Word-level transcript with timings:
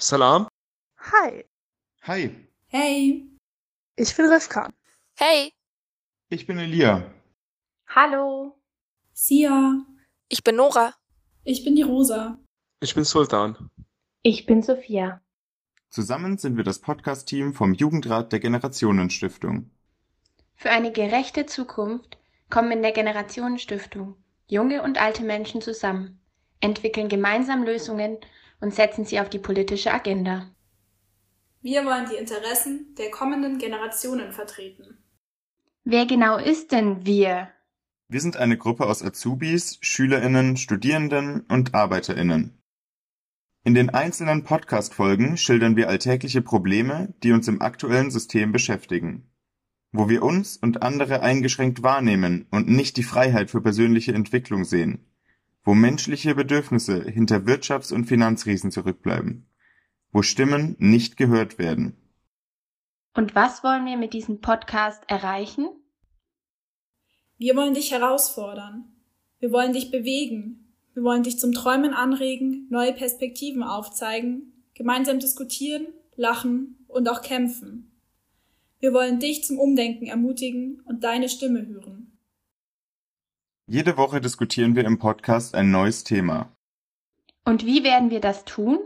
Salam. 0.00 0.48
Hi, 0.98 1.44
Hi, 2.02 2.30
Hey, 2.68 3.28
ich 3.96 4.16
bin 4.16 4.26
Rivka. 4.32 4.70
Hey, 5.18 5.52
ich 6.30 6.46
bin 6.46 6.58
Elia. 6.58 7.12
Hallo. 7.86 8.58
Sia, 9.12 9.84
ich 10.28 10.42
bin 10.42 10.56
Nora. 10.56 10.94
ich 11.44 11.64
bin 11.64 11.76
die 11.76 11.82
Rosa. 11.82 12.38
Ich 12.80 12.94
bin 12.94 13.04
Sultan. 13.04 13.70
Ich 14.22 14.46
bin 14.46 14.62
Sophia. 14.62 15.20
Zusammen 15.90 16.38
sind 16.38 16.56
wir 16.56 16.64
das 16.64 16.78
Podcast-Team 16.78 17.52
vom 17.52 17.74
Jugendrat 17.74 18.32
der 18.32 18.40
Generationenstiftung. 18.40 19.70
Für 20.54 20.70
eine 20.70 20.92
gerechte 20.92 21.44
Zukunft 21.44 22.16
kommen 22.48 22.72
in 22.72 22.82
der 22.82 22.92
Generationenstiftung 22.92 24.16
junge 24.46 24.82
und 24.82 24.98
alte 24.98 25.22
Menschen 25.24 25.60
zusammen, 25.60 26.20
entwickeln 26.60 27.08
gemeinsam 27.08 27.64
Lösungen 27.64 28.18
und 28.60 28.74
setzen 28.74 29.04
sie 29.04 29.20
auf 29.20 29.30
die 29.30 29.38
politische 29.38 29.92
Agenda. 29.92 30.50
Wir 31.62 31.84
wollen 31.84 32.08
die 32.08 32.16
Interessen 32.16 32.94
der 32.96 33.10
kommenden 33.10 33.58
Generationen 33.58 34.32
vertreten. 34.32 34.98
Wer 35.84 36.06
genau 36.06 36.38
ist 36.38 36.72
denn 36.72 37.04
wir? 37.04 37.48
Wir 38.08 38.20
sind 38.20 38.36
eine 38.36 38.56
Gruppe 38.56 38.86
aus 38.86 39.02
Azubis, 39.02 39.78
Schülerinnen, 39.82 40.56
Studierenden 40.56 41.40
und 41.48 41.74
Arbeiterinnen. 41.74 42.60
In 43.62 43.74
den 43.74 43.90
einzelnen 43.90 44.42
Podcast-Folgen 44.42 45.36
schildern 45.36 45.76
wir 45.76 45.88
alltägliche 45.88 46.40
Probleme, 46.40 47.12
die 47.22 47.32
uns 47.32 47.46
im 47.46 47.60
aktuellen 47.60 48.10
System 48.10 48.52
beschäftigen. 48.52 49.30
Wo 49.92 50.08
wir 50.08 50.22
uns 50.22 50.56
und 50.56 50.82
andere 50.82 51.20
eingeschränkt 51.20 51.82
wahrnehmen 51.82 52.46
und 52.50 52.68
nicht 52.68 52.96
die 52.96 53.02
Freiheit 53.02 53.50
für 53.50 53.60
persönliche 53.60 54.14
Entwicklung 54.14 54.64
sehen. 54.64 55.09
Wo 55.62 55.74
menschliche 55.74 56.34
Bedürfnisse 56.34 57.02
hinter 57.02 57.38
Wirtschafts- 57.46 57.92
und 57.92 58.06
Finanzriesen 58.06 58.70
zurückbleiben. 58.70 59.46
Wo 60.12 60.22
Stimmen 60.22 60.76
nicht 60.78 61.16
gehört 61.16 61.58
werden. 61.58 61.96
Und 63.14 63.34
was 63.34 63.62
wollen 63.62 63.86
wir 63.86 63.96
mit 63.96 64.12
diesem 64.14 64.40
Podcast 64.40 65.02
erreichen? 65.08 65.68
Wir 67.38 67.56
wollen 67.56 67.74
dich 67.74 67.90
herausfordern. 67.90 68.84
Wir 69.38 69.52
wollen 69.52 69.72
dich 69.72 69.90
bewegen. 69.90 70.74
Wir 70.94 71.02
wollen 71.02 71.22
dich 71.22 71.38
zum 71.38 71.52
Träumen 71.52 71.94
anregen, 71.94 72.66
neue 72.68 72.92
Perspektiven 72.92 73.62
aufzeigen, 73.62 74.52
gemeinsam 74.74 75.18
diskutieren, 75.18 75.86
lachen 76.16 76.84
und 76.88 77.08
auch 77.08 77.22
kämpfen. 77.22 77.90
Wir 78.80 78.92
wollen 78.92 79.20
dich 79.20 79.44
zum 79.44 79.58
Umdenken 79.58 80.06
ermutigen 80.06 80.80
und 80.86 81.04
deine 81.04 81.28
Stimme 81.28 81.66
hören. 81.66 81.99
Jede 83.72 83.96
Woche 83.96 84.20
diskutieren 84.20 84.74
wir 84.74 84.84
im 84.84 84.98
Podcast 84.98 85.54
ein 85.54 85.70
neues 85.70 86.02
Thema. 86.02 86.52
Und 87.44 87.64
wie 87.64 87.84
werden 87.84 88.10
wir 88.10 88.18
das 88.18 88.44
tun? 88.44 88.80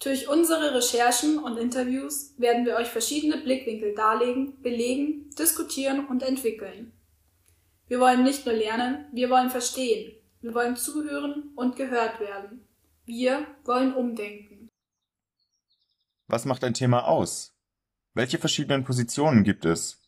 Durch 0.00 0.28
unsere 0.28 0.76
Recherchen 0.76 1.40
und 1.40 1.56
Interviews 1.56 2.38
werden 2.38 2.66
wir 2.66 2.76
euch 2.76 2.86
verschiedene 2.86 3.36
Blickwinkel 3.38 3.96
darlegen, 3.96 4.62
belegen, 4.62 5.28
diskutieren 5.30 6.06
und 6.06 6.22
entwickeln. 6.22 6.92
Wir 7.88 7.98
wollen 7.98 8.22
nicht 8.22 8.46
nur 8.46 8.54
lernen, 8.54 9.06
wir 9.12 9.28
wollen 9.28 9.50
verstehen. 9.50 10.22
Wir 10.40 10.54
wollen 10.54 10.76
zuhören 10.76 11.50
und 11.56 11.74
gehört 11.74 12.20
werden. 12.20 12.68
Wir 13.06 13.44
wollen 13.64 13.92
umdenken. 13.92 14.68
Was 16.28 16.44
macht 16.44 16.62
ein 16.62 16.74
Thema 16.74 17.08
aus? 17.08 17.56
Welche 18.12 18.38
verschiedenen 18.38 18.84
Positionen 18.84 19.42
gibt 19.42 19.64
es? 19.64 20.00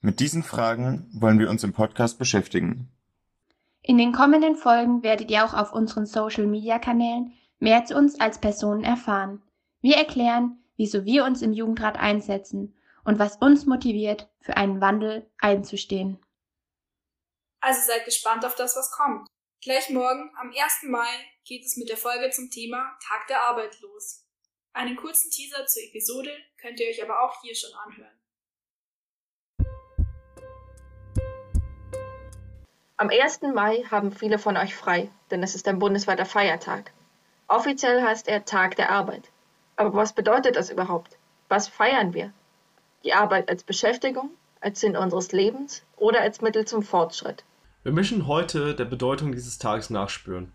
Mit 0.00 0.18
diesen 0.18 0.42
Fragen 0.42 1.08
wollen 1.12 1.38
wir 1.38 1.48
uns 1.48 1.62
im 1.62 1.72
Podcast 1.72 2.18
beschäftigen. 2.18 2.90
In 3.88 3.98
den 3.98 4.10
kommenden 4.10 4.56
Folgen 4.56 5.04
werdet 5.04 5.30
ihr 5.30 5.44
auch 5.44 5.54
auf 5.54 5.72
unseren 5.72 6.06
Social-Media-Kanälen 6.06 7.32
mehr 7.60 7.84
zu 7.84 7.94
uns 7.94 8.18
als 8.18 8.40
Personen 8.40 8.82
erfahren. 8.82 9.40
Wir 9.80 9.94
erklären, 9.94 10.58
wieso 10.76 11.04
wir 11.04 11.24
uns 11.24 11.40
im 11.40 11.52
Jugendrat 11.52 11.96
einsetzen 11.96 12.76
und 13.04 13.20
was 13.20 13.36
uns 13.36 13.64
motiviert, 13.64 14.28
für 14.40 14.56
einen 14.56 14.80
Wandel 14.80 15.30
einzustehen. 15.38 16.20
Also 17.60 17.80
seid 17.86 18.04
gespannt 18.04 18.44
auf 18.44 18.56
das, 18.56 18.74
was 18.74 18.90
kommt. 18.90 19.28
Gleich 19.62 19.88
morgen, 19.90 20.32
am 20.36 20.48
1. 20.48 20.82
Mai, 20.88 21.06
geht 21.44 21.64
es 21.64 21.76
mit 21.76 21.88
der 21.88 21.96
Folge 21.96 22.30
zum 22.30 22.50
Thema 22.50 22.98
Tag 23.06 23.28
der 23.28 23.42
Arbeit 23.42 23.80
los. 23.82 24.26
Einen 24.72 24.96
kurzen 24.96 25.30
Teaser 25.30 25.64
zur 25.64 25.84
Episode 25.84 26.36
könnt 26.60 26.80
ihr 26.80 26.88
euch 26.88 27.00
aber 27.04 27.22
auch 27.22 27.40
hier 27.40 27.54
schon 27.54 27.72
anhören. 27.86 28.18
Am 32.98 33.10
1. 33.10 33.42
Mai 33.54 33.84
haben 33.90 34.10
viele 34.10 34.38
von 34.38 34.56
euch 34.56 34.74
frei, 34.74 35.10
denn 35.30 35.42
es 35.42 35.54
ist 35.54 35.68
ein 35.68 35.78
bundesweiter 35.78 36.24
Feiertag. 36.24 36.92
Offiziell 37.46 38.02
heißt 38.02 38.26
er 38.26 38.46
Tag 38.46 38.76
der 38.76 38.90
Arbeit. 38.90 39.30
Aber 39.76 39.92
was 39.92 40.14
bedeutet 40.14 40.56
das 40.56 40.70
überhaupt? 40.70 41.18
Was 41.50 41.68
feiern 41.68 42.14
wir? 42.14 42.32
Die 43.04 43.12
Arbeit 43.12 43.50
als 43.50 43.64
Beschäftigung, 43.64 44.30
als 44.62 44.80
Sinn 44.80 44.96
unseres 44.96 45.32
Lebens 45.32 45.84
oder 45.98 46.22
als 46.22 46.40
Mittel 46.40 46.64
zum 46.64 46.82
Fortschritt? 46.82 47.44
Wir 47.82 47.92
möchten 47.92 48.26
heute 48.26 48.74
der 48.74 48.86
Bedeutung 48.86 49.32
dieses 49.32 49.58
Tages 49.58 49.90
nachspüren. 49.90 50.54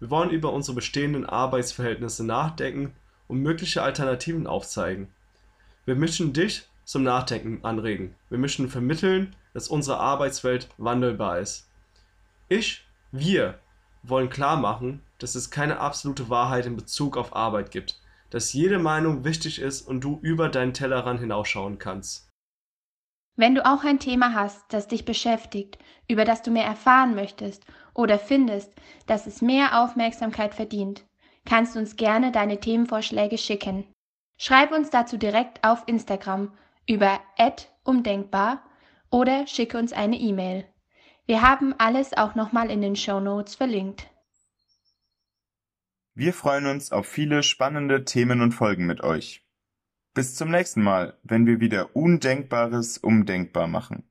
Wir 0.00 0.08
wollen 0.08 0.30
über 0.30 0.54
unsere 0.54 0.76
bestehenden 0.76 1.26
Arbeitsverhältnisse 1.26 2.24
nachdenken 2.24 2.96
und 3.28 3.42
mögliche 3.42 3.82
Alternativen 3.82 4.46
aufzeigen. 4.46 5.12
Wir 5.84 5.96
möchten 5.96 6.32
dich 6.32 6.66
zum 6.86 7.02
Nachdenken 7.02 7.62
anregen. 7.62 8.14
Wir 8.30 8.38
möchten 8.38 8.70
vermitteln, 8.70 9.36
dass 9.52 9.68
unsere 9.68 9.98
Arbeitswelt 9.98 10.70
wandelbar 10.78 11.40
ist. 11.40 11.68
Ich, 12.48 12.86
wir 13.10 13.58
wollen 14.02 14.28
klar 14.28 14.56
machen, 14.56 15.02
dass 15.18 15.34
es 15.34 15.50
keine 15.50 15.78
absolute 15.78 16.28
Wahrheit 16.28 16.66
in 16.66 16.76
Bezug 16.76 17.16
auf 17.16 17.34
Arbeit 17.34 17.70
gibt, 17.70 18.00
dass 18.30 18.52
jede 18.52 18.78
Meinung 18.78 19.24
wichtig 19.24 19.60
ist 19.60 19.82
und 19.82 20.02
du 20.02 20.18
über 20.20 20.48
deinen 20.48 20.74
Tellerrand 20.74 21.20
hinausschauen 21.20 21.78
kannst. 21.78 22.28
Wenn 23.36 23.54
du 23.54 23.64
auch 23.64 23.82
ein 23.82 23.98
Thema 23.98 24.34
hast, 24.34 24.64
das 24.72 24.86
dich 24.86 25.04
beschäftigt, 25.04 25.78
über 26.08 26.24
das 26.24 26.42
du 26.42 26.50
mehr 26.50 26.66
erfahren 26.66 27.14
möchtest 27.14 27.64
oder 27.94 28.18
findest, 28.18 28.72
dass 29.06 29.26
es 29.26 29.42
mehr 29.42 29.82
Aufmerksamkeit 29.82 30.54
verdient, 30.54 31.04
kannst 31.44 31.74
du 31.74 31.78
uns 31.80 31.96
gerne 31.96 32.30
deine 32.30 32.60
Themenvorschläge 32.60 33.38
schicken. 33.38 33.86
Schreib 34.38 34.72
uns 34.72 34.90
dazu 34.90 35.16
direkt 35.16 35.64
auf 35.66 35.82
Instagram 35.86 36.52
über 36.88 37.20
umdenkbar 37.84 38.62
oder 39.10 39.46
schicke 39.46 39.78
uns 39.78 39.92
eine 39.92 40.16
E-Mail. 40.16 40.66
Wir 41.26 41.40
haben 41.40 41.74
alles 41.78 42.12
auch 42.12 42.34
nochmal 42.34 42.70
in 42.70 42.82
den 42.82 42.96
Show 42.96 43.18
Notes 43.18 43.54
verlinkt. 43.54 44.10
Wir 46.14 46.32
freuen 46.32 46.66
uns 46.66 46.92
auf 46.92 47.06
viele 47.06 47.42
spannende 47.42 48.04
Themen 48.04 48.40
und 48.40 48.52
Folgen 48.52 48.86
mit 48.86 49.02
euch. 49.02 49.44
Bis 50.12 50.36
zum 50.36 50.50
nächsten 50.50 50.82
Mal, 50.82 51.18
wenn 51.22 51.46
wir 51.46 51.60
wieder 51.60 51.96
Undenkbares 51.96 52.98
umdenkbar 52.98 53.66
machen. 53.66 54.08